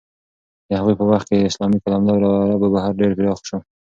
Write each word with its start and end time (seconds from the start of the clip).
د 0.67 0.69
هغوی 0.79 0.95
په 0.99 1.05
وخت 1.11 1.27
کې 1.29 1.47
اسلامي 1.49 1.77
قلمرو 1.83 2.17
له 2.23 2.29
عربو 2.45 2.73
بهر 2.75 2.91
ډېر 2.99 3.11
پراخ 3.17 3.39
شو. 3.47 3.57